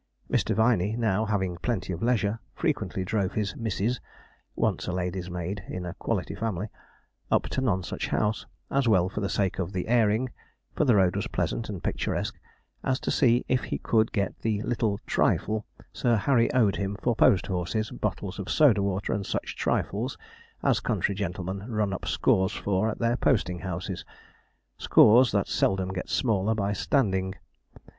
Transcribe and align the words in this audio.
Mr. 0.31 0.55
Viney 0.55 0.95
now, 0.97 1.25
having 1.25 1.57
plenty 1.57 1.93
of 1.93 2.01
leisure, 2.01 2.39
frequently 2.55 3.05
drove 3.05 3.33
his 3.33 3.55
'missis' 3.55 3.99
(once 4.55 4.87
a 4.87 4.91
lady's 4.91 5.29
maid 5.29 5.63
in 5.67 5.85
a 5.85 5.93
quality 5.93 6.33
family) 6.33 6.69
up 7.29 7.43
to 7.43 7.61
Nonsuch 7.61 8.07
House, 8.07 8.47
as 8.71 8.87
well 8.87 9.09
for 9.09 9.21
the 9.21 9.29
sake 9.29 9.59
of 9.59 9.73
the 9.73 9.87
airing 9.87 10.31
for 10.75 10.85
the 10.85 10.95
road 10.95 11.15
was 11.15 11.27
pleasant 11.27 11.69
and 11.69 11.83
picturesque 11.83 12.39
as 12.83 12.99
to 12.99 13.11
see 13.11 13.45
if 13.47 13.65
he 13.65 13.77
could 13.77 14.11
get 14.11 14.33
the 14.39 14.63
'little 14.63 14.97
trifle' 15.05 15.67
Sir 15.93 16.15
Harry 16.15 16.51
owed 16.51 16.77
him 16.77 16.97
for 16.99 17.15
post 17.15 17.45
horses, 17.45 17.91
bottles 17.91 18.39
of 18.39 18.49
soda 18.49 18.81
water, 18.81 19.13
and 19.13 19.23
such 19.23 19.55
trifles 19.55 20.17
as 20.63 20.79
country 20.79 21.13
gentlemen 21.13 21.69
run 21.71 21.93
up 21.93 22.07
scores 22.07 22.53
for 22.53 22.89
at 22.89 22.97
their 22.97 23.17
posting 23.17 23.59
houses 23.59 24.03
scores 24.79 25.31
that 25.31 25.47
seldom 25.47 25.89
get 25.93 26.09
smaller 26.09 26.55
by 26.55 26.73
standing. 26.73 27.35